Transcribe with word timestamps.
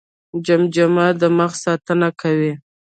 جمجمه 0.45 1.05
د 1.21 1.23
مغز 1.37 1.57
ساتنه 1.65 2.07
کوي 2.21 2.53